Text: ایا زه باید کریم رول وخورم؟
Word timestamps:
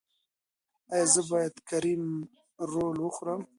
ایا 0.93 1.05
زه 1.13 1.21
باید 1.31 1.55
کریم 1.69 2.03
رول 2.71 2.97
وخورم؟ 3.01 3.41